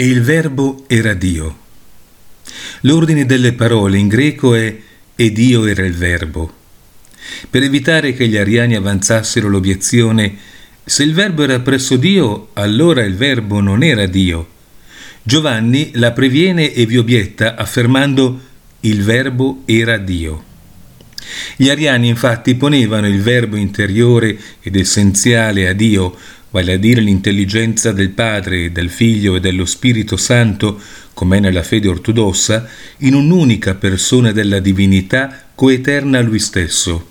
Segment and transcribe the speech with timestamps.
[0.00, 1.58] E il verbo era Dio.
[2.84, 4.74] L'ordine delle parole in greco è
[5.14, 6.50] e Dio era il verbo.
[7.50, 10.38] Per evitare che gli ariani avanzassero l'obiezione
[10.82, 14.48] se il verbo era presso Dio, allora il verbo non era Dio.
[15.22, 18.40] Giovanni la previene e vi obietta affermando
[18.80, 20.49] il verbo era Dio.
[21.60, 26.16] Gli ariani infatti ponevano il verbo interiore ed essenziale a Dio,
[26.48, 30.80] vale a dire l'intelligenza del Padre, del Figlio e dello Spirito Santo,
[31.12, 32.66] come è nella fede ortodossa,
[33.00, 37.08] in un'unica persona della divinità coeterna a lui stesso.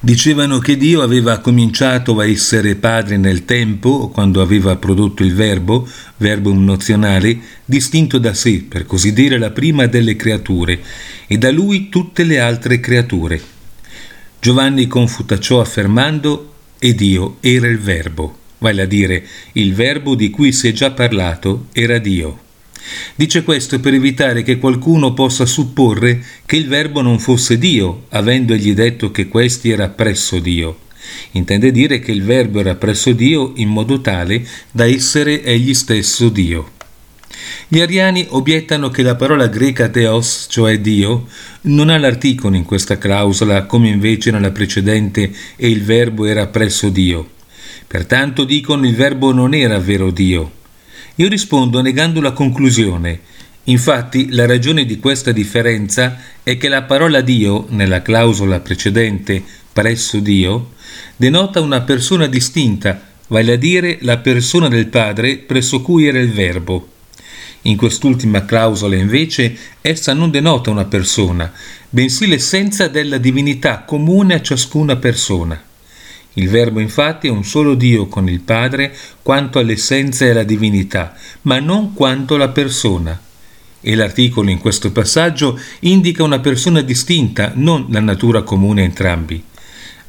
[0.00, 5.86] Dicevano che Dio aveva cominciato a essere padre nel tempo, quando aveva prodotto il verbo,
[6.16, 10.80] verbo nozionale, distinto da sé, per così dire la prima delle creature,
[11.26, 13.52] e da lui tutte le altre creature.
[14.44, 20.28] Giovanni confuta ciò affermando e Dio era il verbo, vale a dire il verbo di
[20.28, 22.40] cui si è già parlato era Dio.
[23.14, 28.74] Dice questo per evitare che qualcuno possa supporre che il Verbo non fosse Dio, avendogli
[28.74, 30.80] detto che questi era presso Dio.
[31.30, 36.28] Intende dire che il Verbo era presso Dio in modo tale da essere egli stesso
[36.28, 36.72] Dio.
[37.68, 41.26] Gli ariani obiettano che la parola greca theos, cioè Dio,
[41.62, 46.88] non ha l'articolo in questa clausola come invece nella precedente e il verbo era presso
[46.88, 47.30] Dio.
[47.86, 50.62] Pertanto dicono il verbo non era vero Dio.
[51.16, 53.20] Io rispondo negando la conclusione.
[53.64, 60.18] Infatti la ragione di questa differenza è che la parola Dio, nella clausola precedente presso
[60.18, 60.72] Dio,
[61.16, 66.30] denota una persona distinta, vale a dire la persona del Padre presso cui era il
[66.30, 66.88] Verbo.
[67.66, 71.50] In quest'ultima clausola invece essa non denota una persona,
[71.88, 75.62] bensì l'essenza della divinità comune a ciascuna persona.
[76.34, 81.14] Il Verbo infatti è un solo Dio con il Padre quanto all'essenza e alla divinità,
[81.42, 83.18] ma non quanto alla persona.
[83.80, 89.42] E l'articolo in questo passaggio indica una persona distinta, non la natura comune a entrambi.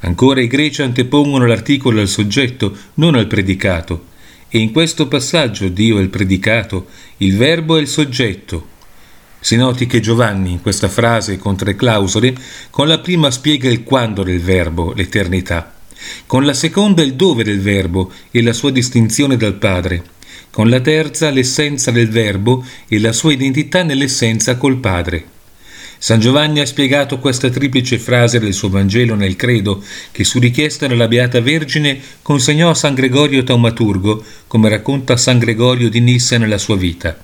[0.00, 4.14] Ancora i greci antepongono l'articolo al soggetto, non al predicato.
[4.56, 6.86] E in questo passaggio Dio è il predicato,
[7.18, 8.68] il verbo è il soggetto.
[9.38, 12.34] Si noti che Giovanni, in questa frase con tre clausole,
[12.70, 15.74] con la prima spiega il quando del verbo, l'eternità
[16.24, 20.04] con la seconda il dove del verbo e la sua distinzione dal Padre,
[20.50, 25.35] con la terza l'essenza del verbo e la sua identità nell'essenza col Padre.
[25.98, 30.86] San Giovanni ha spiegato questa triplice frase del suo Vangelo nel credo che su richiesta
[30.86, 36.58] della Beata Vergine consegnò a San Gregorio Taumaturgo, come racconta San Gregorio di Nissa nella
[36.58, 37.18] sua vita.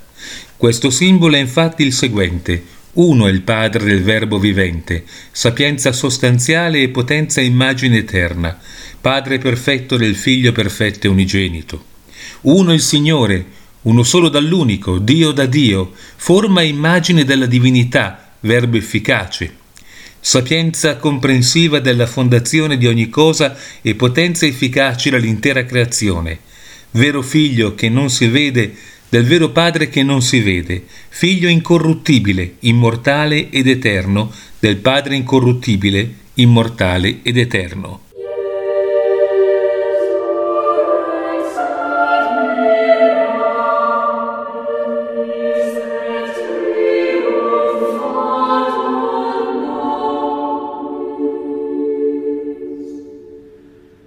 [0.57, 6.83] Questo simbolo è infatti il seguente, uno è il Padre del Verbo vivente, sapienza sostanziale
[6.83, 8.59] e potenza immagine eterna,
[9.01, 11.85] Padre perfetto del Figlio perfetto e unigenito.
[12.43, 13.45] Uno è il Signore,
[13.83, 19.61] uno solo dall'unico, Dio da Dio, forma e immagine della divinità, Verbo efficace.
[20.19, 26.39] Sapienza comprensiva della fondazione di ogni cosa e potenza efficace dell'intera creazione.
[26.93, 28.75] Vero Figlio che non si vede
[29.09, 36.15] del vero Padre che non si vede, figlio incorruttibile, immortale ed eterno, del Padre incorruttibile,
[36.35, 38.12] immortale ed eterno.